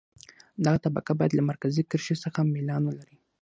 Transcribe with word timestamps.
دغه 0.63 0.77
طبقه 0.85 1.11
باید 1.19 1.31
له 1.35 1.43
مرکزي 1.49 1.83
کرښې 1.89 2.15
څخه 2.23 2.39
میلان 2.53 2.81
ولري 2.85 3.15